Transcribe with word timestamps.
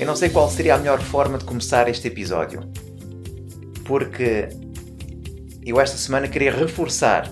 Eu 0.00 0.06
não 0.06 0.16
sei 0.16 0.30
qual 0.30 0.48
seria 0.48 0.76
a 0.76 0.78
melhor 0.78 0.98
forma 0.98 1.36
de 1.36 1.44
começar 1.44 1.86
este 1.86 2.08
episódio, 2.08 2.62
porque 3.84 4.48
eu 5.62 5.78
esta 5.78 5.98
semana 5.98 6.26
queria 6.26 6.50
reforçar 6.50 7.30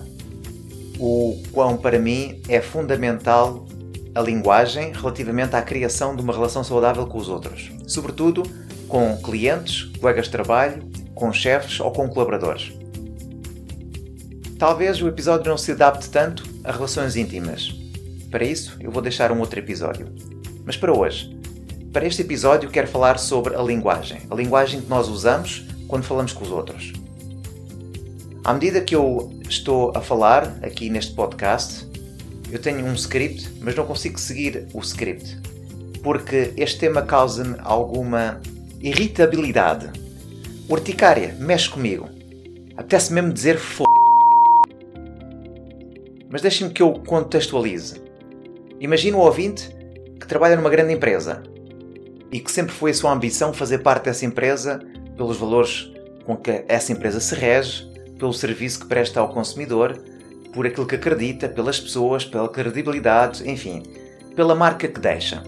o 0.99 1.41
quão 1.51 1.77
para 1.77 1.97
mim 1.97 2.39
é 2.47 2.61
fundamental 2.61 3.65
a 4.13 4.21
linguagem 4.21 4.93
relativamente 4.93 5.55
à 5.55 5.63
criação 5.63 6.15
de 6.15 6.21
uma 6.21 6.31
relação 6.31 6.63
saudável 6.63 7.07
com 7.07 7.17
os 7.17 7.27
outros, 7.27 7.71
sobretudo 7.87 8.43
com 8.87 9.17
clientes, 9.17 9.85
colegas 9.99 10.25
de 10.25 10.31
trabalho, 10.31 10.83
com 11.15 11.33
chefes 11.33 11.79
ou 11.79 11.91
com 11.91 12.07
colaboradores. 12.07 12.71
Talvez 14.59 15.01
o 15.01 15.07
episódio 15.07 15.49
não 15.49 15.57
se 15.57 15.71
adapte 15.71 16.07
tanto 16.11 16.43
a 16.63 16.71
relações 16.71 17.15
íntimas. 17.15 17.75
Para 18.29 18.45
isso, 18.45 18.77
eu 18.79 18.91
vou 18.91 19.01
deixar 19.01 19.31
um 19.31 19.39
outro 19.39 19.57
episódio. 19.57 20.07
Mas 20.63 20.77
para 20.77 20.93
hoje, 20.93 21.38
para 21.91 22.05
este 22.05 22.21
episódio, 22.21 22.69
quero 22.69 22.87
falar 22.87 23.17
sobre 23.17 23.55
a 23.55 23.61
linguagem. 23.61 24.21
A 24.29 24.35
linguagem 24.35 24.81
que 24.81 24.87
nós 24.87 25.07
usamos 25.07 25.65
quando 25.87 26.03
falamos 26.03 26.31
com 26.33 26.43
os 26.43 26.51
outros. 26.51 26.93
À 28.43 28.53
medida 28.53 28.79
que 28.81 28.95
eu 28.95 29.31
estou 29.49 29.91
a 29.95 30.01
falar 30.01 30.59
aqui 30.61 30.87
neste 30.89 31.13
podcast, 31.13 31.87
eu 32.51 32.59
tenho 32.59 32.85
um 32.85 32.93
script, 32.93 33.49
mas 33.59 33.75
não 33.75 33.85
consigo 33.85 34.19
seguir 34.19 34.67
o 34.71 34.79
script. 34.81 35.39
Porque 36.03 36.53
este 36.55 36.79
tema 36.79 37.01
causa-me 37.01 37.55
alguma 37.59 38.39
irritabilidade. 38.79 39.89
Urticária, 40.69 41.35
mexe 41.39 41.69
comigo. 41.69 42.07
Apetece 42.77 43.11
mesmo 43.11 43.33
dizer 43.33 43.55
f 43.55 43.83
mas 46.31 46.43
deixem-me 46.43 46.71
que 46.71 46.83
eu 46.83 46.93
contextualize. 46.93 47.99
Imagina 48.79 49.17
o 49.17 49.21
ouvinte 49.21 49.75
que 50.19 50.27
trabalha 50.27 50.55
numa 50.55 50.69
grande 50.69 50.93
empresa 50.93 51.41
e 52.31 52.39
que 52.39 52.51
sempre 52.51 52.73
foi 52.73 52.91
a 52.91 52.93
sua 52.93 53.11
ambição 53.11 53.53
fazer 53.53 53.79
parte 53.79 54.05
dessa 54.05 54.25
empresa 54.25 54.79
pelos 55.15 55.37
valores 55.37 55.91
com 56.25 56.37
que 56.37 56.63
essa 56.67 56.91
empresa 56.91 57.19
se 57.19 57.33
rege, 57.33 57.89
pelo 58.19 58.33
serviço 58.33 58.81
que 58.81 58.87
presta 58.87 59.19
ao 59.19 59.29
consumidor, 59.29 59.97
por 60.53 60.65
aquilo 60.65 60.85
que 60.85 60.95
acredita, 60.95 61.49
pelas 61.49 61.79
pessoas, 61.79 62.25
pela 62.25 62.49
credibilidade, 62.49 63.49
enfim, 63.49 63.83
pela 64.35 64.53
marca 64.53 64.87
que 64.87 64.99
deixa. 64.99 65.43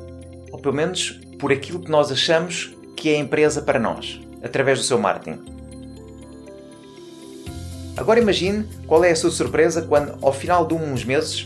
Ou 0.51 0.59
pelo 0.59 0.75
menos 0.75 1.19
por 1.39 1.51
aquilo 1.51 1.79
que 1.79 1.91
nós 1.91 2.11
achamos 2.11 2.75
que 2.95 3.09
é 3.09 3.15
a 3.15 3.19
empresa 3.19 3.61
para 3.61 3.79
nós, 3.79 4.19
através 4.43 4.79
do 4.79 4.85
seu 4.85 4.97
marketing. 4.97 5.39
Agora 7.97 8.19
imagine 8.19 8.67
qual 8.87 9.03
é 9.03 9.11
a 9.11 9.15
sua 9.15 9.31
surpresa 9.31 9.83
quando, 9.83 10.17
ao 10.21 10.33
final 10.33 10.65
de 10.65 10.73
uns 10.73 11.03
meses, 11.03 11.45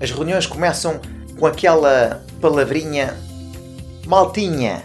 as 0.00 0.10
reuniões 0.10 0.46
começam 0.46 1.00
com 1.38 1.46
aquela 1.46 2.24
palavrinha 2.40 3.16
maltinha. 4.08 4.82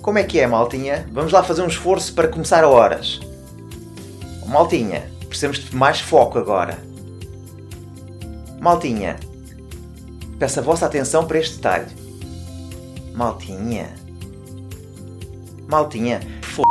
Como 0.00 0.16
é 0.16 0.22
que 0.22 0.38
é, 0.38 0.46
maltinha? 0.46 1.08
Vamos 1.12 1.32
lá 1.32 1.42
fazer 1.42 1.60
um 1.60 1.66
esforço 1.66 2.14
para 2.14 2.28
começar 2.28 2.62
a 2.62 2.68
horas. 2.68 3.18
Maltinha, 4.46 5.10
precisamos 5.26 5.58
de 5.58 5.74
mais 5.74 6.00
foco 6.00 6.38
agora. 6.38 6.78
Maltinha, 8.60 9.16
peço 10.38 10.60
a 10.60 10.62
vossa 10.62 10.86
atenção 10.86 11.26
para 11.26 11.38
este 11.38 11.56
detalhe. 11.56 11.86
Maltinha. 13.12 13.92
Maltinha, 15.66 16.20
f... 16.42 16.62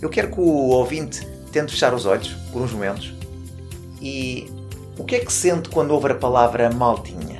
Eu 0.00 0.08
quero 0.08 0.30
que 0.30 0.38
o 0.38 0.68
ouvinte 0.68 1.26
tente 1.50 1.72
fechar 1.72 1.92
os 1.92 2.06
olhos 2.06 2.28
por 2.52 2.62
uns 2.62 2.72
momentos 2.72 3.12
e 4.00 4.48
o 4.96 5.02
que 5.02 5.16
é 5.16 5.18
que 5.18 5.32
sente 5.32 5.68
quando 5.68 5.90
ouve 5.90 6.12
a 6.12 6.14
palavra 6.14 6.70
maltinha? 6.70 7.35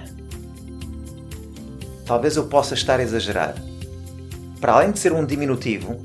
Talvez 2.06 2.36
eu 2.36 2.46
possa 2.46 2.74
estar 2.74 3.00
a 3.00 3.02
exagerar. 3.02 3.54
Para 4.60 4.72
além 4.74 4.92
de 4.92 4.98
ser 4.98 5.12
um 5.12 5.26
diminutivo, 5.26 5.96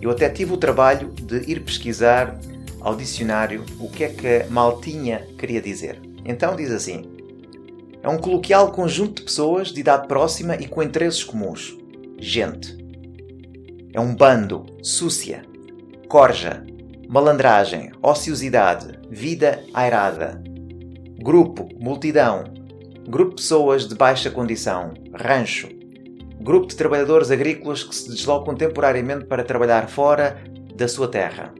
eu 0.00 0.10
até 0.10 0.28
tive 0.30 0.52
o 0.52 0.56
trabalho 0.56 1.08
de 1.08 1.50
ir 1.50 1.60
pesquisar 1.60 2.38
ao 2.80 2.96
dicionário 2.96 3.64
o 3.78 3.88
que 3.88 4.04
é 4.04 4.08
que 4.08 4.44
maltinha 4.48 5.26
queria 5.36 5.60
dizer. 5.60 6.00
Então 6.24 6.56
diz 6.56 6.70
assim: 6.70 7.04
é 8.02 8.08
um 8.08 8.18
coloquial 8.18 8.72
conjunto 8.72 9.16
de 9.16 9.22
pessoas 9.22 9.68
de 9.68 9.80
idade 9.80 10.08
próxima 10.08 10.56
e 10.56 10.66
com 10.66 10.82
interesses 10.82 11.22
comuns. 11.22 11.76
Gente. 12.18 12.82
É 13.94 14.00
um 14.00 14.14
bando, 14.14 14.66
súcia, 14.82 15.44
corja, 16.08 16.64
malandragem, 17.08 17.92
ociosidade, 18.02 18.98
vida 19.10 19.62
airada, 19.74 20.42
grupo, 21.18 21.68
multidão, 21.78 22.44
grupo 23.08 23.30
de 23.30 23.42
pessoas 23.42 23.88
de 23.88 23.94
baixa 23.94 24.30
condição, 24.30 24.94
rancho, 25.12 25.68
grupo 26.40 26.66
de 26.66 26.76
trabalhadores 26.76 27.30
agrícolas 27.30 27.82
que 27.82 27.94
se 27.94 28.08
deslocam 28.08 28.54
temporariamente 28.54 29.24
para 29.24 29.44
trabalhar 29.44 29.88
fora 29.88 30.42
da 30.74 30.88
sua 30.88 31.08
terra, 31.08 31.52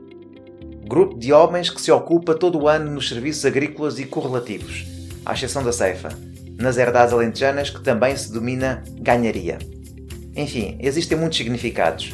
grupo 0.85 1.17
de 1.17 1.31
homens 1.31 1.69
que 1.69 1.81
se 1.81 1.91
ocupa 1.91 2.33
todo 2.33 2.59
o 2.59 2.67
ano 2.67 2.91
nos 2.91 3.09
serviços 3.09 3.45
agrícolas 3.45 3.99
e 3.99 4.05
correlativos, 4.05 4.85
à 5.25 5.33
exceção 5.33 5.63
da 5.63 5.71
ceifa, 5.71 6.09
nas 6.57 6.77
herdades 6.77 7.13
alentejanas 7.13 7.69
que 7.69 7.81
também 7.81 8.15
se 8.15 8.31
domina 8.31 8.83
ganharia. 8.99 9.57
Enfim, 10.35 10.77
existem 10.79 11.17
muitos 11.17 11.37
significados, 11.37 12.13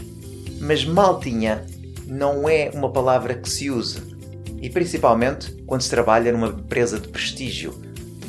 mas 0.59 0.85
maltinha 0.85 1.65
não 2.05 2.49
é 2.49 2.69
uma 2.73 2.91
palavra 2.91 3.35
que 3.35 3.49
se 3.49 3.69
use. 3.69 4.01
E 4.61 4.69
principalmente 4.69 5.51
quando 5.65 5.81
se 5.81 5.89
trabalha 5.89 6.31
numa 6.31 6.47
empresa 6.47 6.99
de 6.99 7.07
prestígio, 7.07 7.73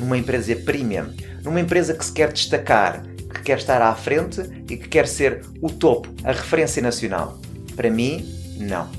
numa 0.01 0.17
empresa 0.17 0.55
premium, 0.55 1.13
numa 1.43 1.61
empresa 1.61 1.93
que 1.93 2.03
se 2.03 2.11
quer 2.11 2.33
destacar, 2.33 3.03
que 3.33 3.43
quer 3.43 3.59
estar 3.59 3.81
à 3.81 3.95
frente 3.95 4.41
e 4.69 4.75
que 4.75 4.89
quer 4.89 5.07
ser 5.07 5.45
o 5.61 5.69
topo, 5.69 6.09
a 6.23 6.31
referência 6.31 6.81
nacional. 6.81 7.39
Para 7.75 7.89
mim, 7.89 8.27
não. 8.57 8.89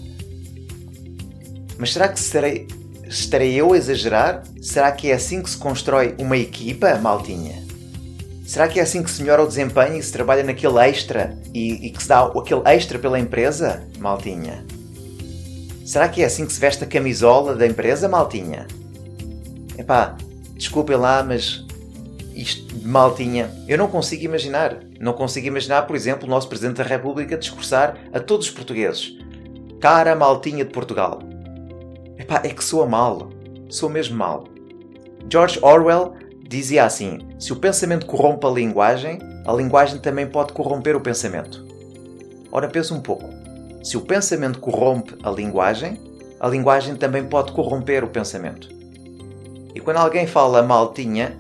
Mas 1.77 1.93
será 1.93 2.09
que 2.09 2.19
serei, 2.19 2.67
estarei 3.07 3.55
eu 3.55 3.73
a 3.73 3.77
exagerar? 3.77 4.43
Será 4.63 4.91
que 4.93 5.11
é 5.11 5.15
assim 5.15 5.43
que 5.43 5.51
se 5.51 5.57
constrói 5.57 6.15
uma 6.19 6.37
equipa, 6.37 6.95
maltinha? 6.97 7.63
Será 8.47 8.69
que 8.69 8.79
é 8.79 8.83
assim 8.83 9.03
que 9.03 9.11
se 9.11 9.23
melhora 9.23 9.43
o 9.43 9.47
desempenho 9.47 9.97
e 9.97 10.03
se 10.03 10.13
trabalha 10.13 10.43
naquele 10.43 10.79
extra 10.79 11.37
e, 11.55 11.87
e 11.87 11.91
que 11.91 12.03
se 12.03 12.09
dá 12.09 12.25
aquele 12.25 12.63
extra 12.67 12.99
pela 12.99 13.19
empresa, 13.19 13.83
maltinha? 13.99 14.65
Será 15.85 16.09
que 16.09 16.23
é 16.23 16.27
assim 16.27 16.47
que 16.47 16.53
se 16.53 16.61
veste 16.61 16.85
a 16.85 16.87
camisola 16.87 17.55
da 17.55 17.67
empresa, 17.67 18.09
maltinha? 18.09 18.67
Epá, 19.77 20.17
desculpem 20.63 20.97
lá, 20.97 21.25
mas 21.25 21.65
isto 22.35 22.75
de 22.77 22.87
maltinha, 22.87 23.51
eu 23.67 23.77
não 23.77 23.89
consigo 23.89 24.25
imaginar. 24.25 24.79
Não 25.01 25.13
consigo 25.13 25.49
imaginar, 25.49 25.83
por 25.83 25.97
exemplo, 25.97 26.27
o 26.27 26.31
nosso 26.31 26.49
Presidente 26.49 26.77
da 26.77 26.85
República 26.85 27.37
discursar 27.37 27.97
a 28.13 28.21
todos 28.21 28.47
os 28.47 28.53
portugueses. 28.53 29.19
Cara 29.81 30.15
maltinha 30.15 30.65
de 30.65 30.71
Portugal. 30.71 31.19
Epá, 32.17 32.41
é 32.45 32.49
que 32.51 32.63
soa 32.63 32.87
mal. 32.87 33.31
Soa 33.69 33.91
mesmo 33.91 34.17
mal. 34.17 34.45
George 35.29 35.59
Orwell 35.61 36.15
dizia 36.49 36.85
assim: 36.85 37.19
se 37.41 37.53
o 37.53 37.57
pensamento 37.57 38.07
corrompe 38.07 38.47
a 38.47 38.51
linguagem, 38.51 39.19
a 39.45 39.53
linguagem 39.53 39.99
também 39.99 40.29
pode 40.29 40.53
corromper 40.53 40.95
o 40.95 41.01
pensamento. 41.01 41.67
Ora, 42.53 42.69
pensa 42.69 42.95
um 42.95 43.01
pouco. 43.01 43.29
Se 43.83 43.97
o 43.97 44.01
pensamento 44.01 44.61
corrompe 44.61 45.17
a 45.25 45.31
linguagem, 45.31 45.99
a 46.39 46.47
linguagem 46.47 46.95
também 46.95 47.25
pode 47.25 47.51
corromper 47.51 48.05
o 48.05 48.09
pensamento. 48.09 48.82
E 49.75 49.81
quando 49.81 49.97
alguém 49.97 50.27
fala 50.27 50.63
maltinha, 50.63 51.37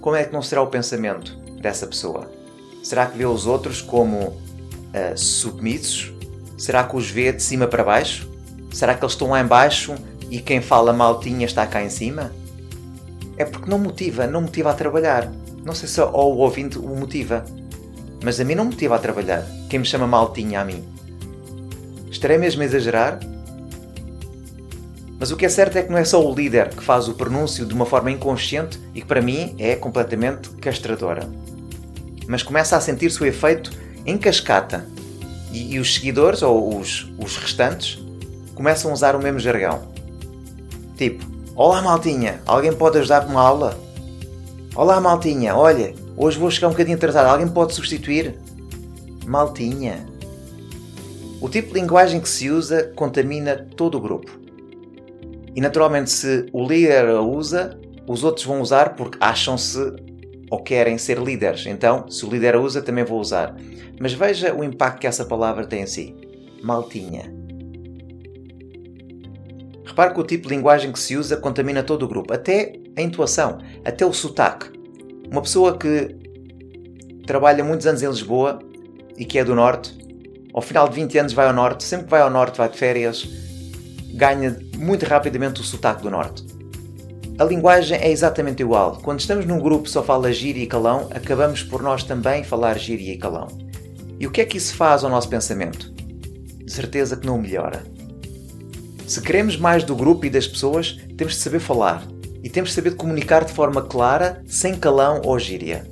como 0.00 0.16
é 0.16 0.24
que 0.24 0.32
não 0.32 0.42
será 0.42 0.62
o 0.62 0.66
pensamento 0.66 1.36
dessa 1.60 1.86
pessoa? 1.86 2.30
Será 2.82 3.06
que 3.06 3.16
vê 3.16 3.24
os 3.24 3.46
outros 3.46 3.80
como 3.80 4.18
uh, 4.28 5.16
submissos? 5.16 6.12
Será 6.56 6.84
que 6.84 6.96
os 6.96 7.10
vê 7.10 7.32
de 7.32 7.42
cima 7.42 7.66
para 7.66 7.82
baixo? 7.82 8.28
Será 8.72 8.94
que 8.94 9.02
eles 9.02 9.12
estão 9.12 9.30
lá 9.30 9.40
embaixo 9.40 9.94
e 10.30 10.40
quem 10.40 10.60
fala 10.60 10.92
maltinha 10.92 11.46
está 11.46 11.66
cá 11.66 11.82
em 11.82 11.90
cima? 11.90 12.32
É 13.36 13.44
porque 13.44 13.68
não 13.68 13.78
motiva, 13.78 14.26
não 14.26 14.42
motiva 14.42 14.70
a 14.70 14.74
trabalhar. 14.74 15.32
Não 15.64 15.74
sei 15.74 15.88
se 15.88 16.00
o 16.00 16.12
ouvinte 16.12 16.78
o 16.78 16.94
motiva, 16.94 17.44
mas 18.22 18.38
a 18.38 18.44
mim 18.44 18.54
não 18.54 18.66
motiva 18.66 18.94
a 18.94 18.98
trabalhar. 18.98 19.44
Quem 19.68 19.78
me 19.80 19.84
chama 19.84 20.06
maltinha 20.06 20.60
a 20.60 20.64
mim. 20.64 20.84
Estarei 22.10 22.38
mesmo 22.38 22.62
a 22.62 22.64
exagerar? 22.64 23.18
Mas 25.18 25.30
o 25.30 25.36
que 25.36 25.46
é 25.46 25.48
certo 25.48 25.76
é 25.76 25.82
que 25.82 25.90
não 25.90 25.98
é 25.98 26.04
só 26.04 26.24
o 26.24 26.34
líder 26.34 26.70
que 26.70 26.82
faz 26.82 27.08
o 27.08 27.14
pronúncio 27.14 27.64
de 27.64 27.74
uma 27.74 27.86
forma 27.86 28.10
inconsciente 28.10 28.80
e 28.94 29.00
que 29.00 29.06
para 29.06 29.22
mim 29.22 29.54
é 29.58 29.76
completamente 29.76 30.50
castradora. 30.60 31.28
Mas 32.26 32.42
começa 32.42 32.76
a 32.76 32.80
sentir-se 32.80 33.22
o 33.22 33.26
efeito 33.26 33.70
em 34.04 34.18
cascata 34.18 34.86
e, 35.52 35.74
e 35.74 35.78
os 35.78 35.94
seguidores 35.94 36.42
ou 36.42 36.78
os, 36.78 37.10
os 37.18 37.36
restantes 37.36 37.98
começam 38.54 38.90
a 38.90 38.94
usar 38.94 39.14
o 39.14 39.22
mesmo 39.22 39.38
jargão. 39.38 39.82
Tipo, 40.96 41.34
Olá 41.56 41.80
maltinha, 41.80 42.40
alguém 42.46 42.72
pode 42.72 42.98
ajudar 42.98 43.20
com 43.20 43.30
uma 43.30 43.40
aula? 43.40 43.78
Olá 44.74 45.00
maltinha, 45.00 45.54
olha, 45.54 45.94
hoje 46.16 46.36
vou 46.36 46.50
chegar 46.50 46.66
um 46.66 46.72
bocadinho 46.72 46.96
atrasado, 46.96 47.28
alguém 47.28 47.46
pode 47.46 47.72
substituir? 47.72 48.34
Maltinha. 49.24 50.04
O 51.40 51.48
tipo 51.48 51.72
de 51.72 51.78
linguagem 51.80 52.20
que 52.20 52.28
se 52.28 52.50
usa 52.50 52.90
contamina 52.96 53.68
todo 53.76 53.98
o 53.98 54.00
grupo. 54.00 54.32
E 55.54 55.60
naturalmente, 55.60 56.10
se 56.10 56.46
o 56.52 56.66
líder 56.66 57.06
a 57.06 57.20
usa, 57.20 57.78
os 58.06 58.24
outros 58.24 58.44
vão 58.44 58.60
usar 58.60 58.94
porque 58.94 59.18
acham-se 59.20 59.78
ou 60.50 60.62
querem 60.62 60.98
ser 60.98 61.18
líderes. 61.18 61.66
Então, 61.66 62.08
se 62.10 62.24
o 62.24 62.30
líder 62.30 62.54
a 62.54 62.60
usa, 62.60 62.82
também 62.82 63.04
vou 63.04 63.20
usar. 63.20 63.56
Mas 64.00 64.12
veja 64.12 64.54
o 64.54 64.64
impacto 64.64 65.00
que 65.00 65.06
essa 65.06 65.24
palavra 65.24 65.66
tem 65.66 65.82
em 65.82 65.86
si. 65.86 66.14
Maltinha. 66.62 67.32
Repare 69.84 70.14
que 70.14 70.20
o 70.20 70.24
tipo 70.24 70.48
de 70.48 70.54
linguagem 70.54 70.90
que 70.90 70.98
se 70.98 71.16
usa 71.16 71.36
contamina 71.36 71.82
todo 71.82 72.04
o 72.04 72.08
grupo, 72.08 72.32
até 72.32 72.72
a 72.96 73.02
intuação, 73.02 73.58
até 73.84 74.04
o 74.04 74.12
sotaque. 74.12 74.70
Uma 75.30 75.42
pessoa 75.42 75.78
que 75.78 76.16
trabalha 77.26 77.62
muitos 77.62 77.86
anos 77.86 78.02
em 78.02 78.08
Lisboa 78.08 78.58
e 79.16 79.24
que 79.24 79.38
é 79.38 79.44
do 79.44 79.54
Norte, 79.54 79.96
ao 80.52 80.60
final 80.60 80.88
de 80.88 80.94
20 80.96 81.18
anos 81.18 81.32
vai 81.32 81.46
ao 81.46 81.52
Norte, 81.52 81.84
sempre 81.84 82.06
que 82.06 82.10
vai 82.10 82.20
ao 82.20 82.30
Norte, 82.30 82.58
vai 82.58 82.68
de 82.68 82.78
férias, 82.78 83.28
ganha 84.14 84.56
muito 84.76 85.04
rapidamente 85.04 85.60
o 85.60 85.64
sotaque 85.64 86.02
do 86.02 86.10
Norte. 86.10 86.44
A 87.36 87.44
linguagem 87.44 87.98
é 87.98 88.10
exatamente 88.10 88.60
igual. 88.60 89.00
Quando 89.02 89.18
estamos 89.18 89.44
num 89.44 89.58
grupo 89.58 89.88
só 89.88 90.04
fala 90.04 90.32
gíria 90.32 90.62
e 90.62 90.68
calão, 90.68 91.08
acabamos 91.12 91.64
por 91.64 91.82
nós 91.82 92.04
também 92.04 92.44
falar 92.44 92.78
gíria 92.78 93.12
e 93.12 93.18
calão. 93.18 93.48
E 94.20 94.26
o 94.26 94.30
que 94.30 94.40
é 94.40 94.44
que 94.44 94.56
isso 94.56 94.74
faz 94.76 95.02
ao 95.02 95.10
nosso 95.10 95.28
pensamento? 95.28 95.92
De 96.64 96.72
certeza 96.72 97.16
que 97.16 97.26
não 97.26 97.38
melhora. 97.38 97.82
Se 99.06 99.20
queremos 99.20 99.56
mais 99.56 99.82
do 99.82 99.96
grupo 99.96 100.24
e 100.24 100.30
das 100.30 100.46
pessoas, 100.46 100.98
temos 101.16 101.34
de 101.34 101.40
saber 101.40 101.58
falar 101.58 102.06
e 102.42 102.48
temos 102.48 102.70
de 102.70 102.76
saber 102.76 102.94
comunicar 102.94 103.44
de 103.44 103.52
forma 103.52 103.82
clara, 103.82 104.42
sem 104.46 104.76
calão 104.76 105.20
ou 105.24 105.36
gíria. 105.38 105.84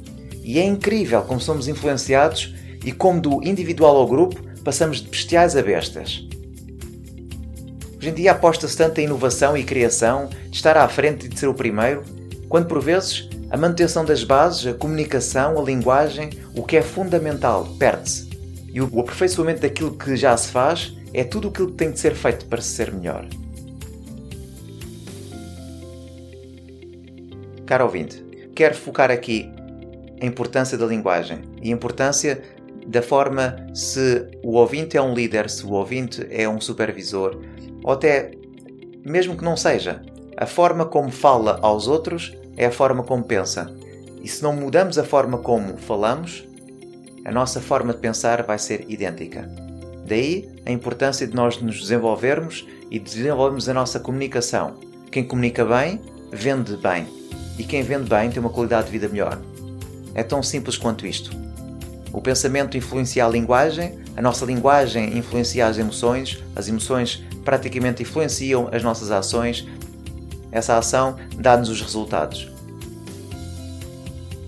E 0.45 0.61
é 0.61 0.65
incrível 0.65 1.23
como 1.23 1.41
somos 1.41 1.67
influenciados 1.67 2.55
e 2.85 2.93
como 2.93 3.21
do 3.21 3.43
individual 3.43 3.97
ao 3.97 4.07
grupo 4.07 4.41
passamos 4.63 5.01
de 5.01 5.09
bestiais 5.09 5.57
a 5.57 5.63
bestas. 5.63 6.27
Hoje 8.03 8.11
em 8.11 8.15
dia 8.15 8.33
aposta-se 8.33 8.77
tanto 8.77 8.99
em 8.99 9.05
inovação 9.05 9.57
e 9.57 9.63
criação, 9.63 10.29
de 10.51 10.57
estar 10.57 10.77
à 10.77 10.89
frente 10.89 11.27
e 11.27 11.29
de 11.29 11.39
ser 11.39 11.47
o 11.47 11.55
primeiro, 11.55 12.03
quando 12.49 12.67
por 12.67 12.83
vezes 12.83 13.29
a 13.49 13.57
manutenção 13.57 14.05
das 14.05 14.25
bases, 14.25 14.67
a 14.67 14.75
comunicação, 14.75 15.57
a 15.57 15.63
linguagem, 15.63 16.31
o 16.57 16.65
que 16.65 16.77
é 16.77 16.83
fundamental, 16.83 17.65
perde-se. 17.79 18.29
E 18.73 18.81
o 18.81 18.87
aperfeiçoamento 18.99 19.61
daquilo 19.61 19.97
que 19.97 20.17
já 20.17 20.37
se 20.37 20.49
faz 20.49 20.93
é 21.15 21.23
tudo 21.23 21.47
aquilo 21.47 21.69
que 21.69 21.75
tem 21.75 21.93
de 21.93 22.01
ser 22.01 22.17
feito 22.17 22.45
para 22.47 22.61
se 22.61 22.71
ser 22.71 22.93
melhor. 22.93 23.25
Caro 27.65 27.85
ouvinte, 27.85 28.21
quero 28.53 28.75
focar 28.75 29.13
aqui 29.13 29.49
a 30.21 30.27
importância 30.27 30.77
da 30.77 30.87
linguagem 30.87 31.43
e 31.63 31.71
a 31.71 31.73
importância 31.73 32.43
da 32.85 33.01
forma 33.01 33.65
se 33.73 34.27
o 34.43 34.55
ouvinte 34.55 34.97
é 34.97 35.03
um 35.03 35.15
líder, 35.15 35.49
se 35.49 35.65
o 35.65 35.71
ouvinte 35.71 36.27
é 36.33 36.49
um 36.49 36.61
supervisor, 36.61 37.41
ou 37.83 37.93
até, 37.93 38.33
mesmo 39.05 39.37
que 39.37 39.45
não 39.45 39.57
seja, 39.57 40.03
a 40.37 40.47
forma 40.47 40.85
como 40.85 41.11
fala 41.11 41.59
aos 41.63 41.87
outros 41.87 42.33
é 42.57 42.67
a 42.67 42.73
forma 42.73 43.03
como 43.03 43.23
pensa. 43.25 43.73
E 44.23 44.29
se 44.29 44.43
não 44.43 44.55
mudamos 44.55 44.99
a 44.99 45.05
forma 45.05 45.39
como 45.39 45.77
falamos, 45.77 46.45
a 47.25 47.31
nossa 47.31 47.61
forma 47.61 47.93
de 47.93 47.99
pensar 48.01 48.43
vai 48.43 48.59
ser 48.59 48.85
idêntica. 48.89 49.49
Daí 50.07 50.49
a 50.67 50.71
importância 50.71 51.27
de 51.27 51.35
nós 51.35 51.61
nos 51.61 51.81
desenvolvermos 51.81 52.67
e 52.91 52.99
desenvolvermos 52.99 53.69
a 53.69 53.75
nossa 53.75 54.01
comunicação. 54.01 54.75
Quem 55.11 55.25
comunica 55.25 55.65
bem, 55.65 56.01
vende 56.33 56.77
bem. 56.77 57.07
E 57.59 57.65
quem 57.65 57.83
vende 57.83 58.09
bem 58.09 58.31
tem 58.31 58.41
uma 58.41 58.51
qualidade 58.51 58.87
de 58.87 58.93
vida 58.93 59.09
melhor. 59.09 59.41
É 60.15 60.23
tão 60.23 60.43
simples 60.43 60.77
quanto 60.77 61.07
isto. 61.07 61.31
O 62.13 62.21
pensamento 62.21 62.77
influencia 62.77 63.25
a 63.25 63.29
linguagem, 63.29 63.99
a 64.17 64.21
nossa 64.21 64.45
linguagem 64.45 65.17
influencia 65.17 65.67
as 65.67 65.79
emoções, 65.79 66.43
as 66.55 66.69
emoções 66.69 67.25
praticamente 67.45 68.03
influenciam 68.03 68.69
as 68.73 68.83
nossas 68.83 69.11
ações. 69.11 69.67
Essa 70.51 70.77
ação 70.77 71.17
dá-nos 71.37 71.69
os 71.69 71.81
resultados. 71.81 72.51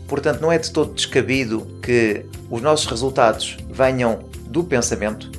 Portanto, 0.07 0.41
não 0.41 0.53
é 0.53 0.59
de 0.59 0.71
todo 0.71 0.95
descabido 0.95 1.67
que 1.83 2.27
os 2.51 2.61
nossos 2.61 2.87
resultados 2.87 3.57
venham 3.71 4.21
do 4.47 4.63
pensamento, 4.63 5.31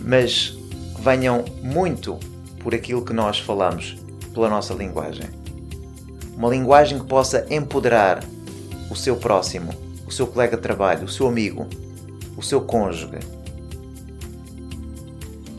mas 0.00 0.56
venham 0.98 1.44
muito 1.62 2.18
por 2.58 2.74
aquilo 2.74 3.04
que 3.04 3.12
nós 3.12 3.38
falamos, 3.38 3.96
pela 4.32 4.48
nossa 4.48 4.72
linguagem. 4.72 5.26
Uma 6.36 6.48
linguagem 6.48 6.98
que 6.98 7.06
possa 7.06 7.46
empoderar 7.50 8.24
o 8.90 8.96
seu 8.96 9.16
próximo, 9.16 9.72
o 10.06 10.10
seu 10.10 10.26
colega 10.26 10.56
de 10.56 10.62
trabalho, 10.62 11.04
o 11.04 11.08
seu 11.08 11.28
amigo, 11.28 11.66
o 12.36 12.42
seu 12.42 12.62
cônjuge. 12.62 13.18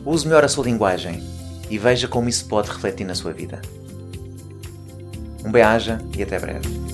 Use 0.04 0.26
melhor 0.26 0.44
a 0.44 0.48
sua 0.48 0.64
linguagem 0.64 1.22
e 1.70 1.78
veja 1.78 2.06
como 2.06 2.28
isso 2.28 2.46
pode 2.46 2.70
refletir 2.70 3.04
na 3.04 3.14
sua 3.14 3.32
vida. 3.32 3.60
Um 5.44 5.50
bem-aja 5.50 6.00
e 6.16 6.22
até 6.22 6.38
breve. 6.38 6.93